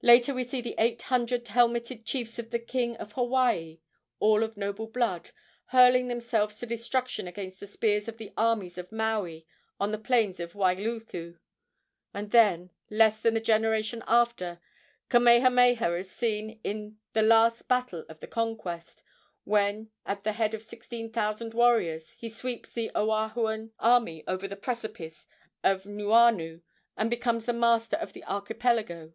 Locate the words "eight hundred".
0.78-1.48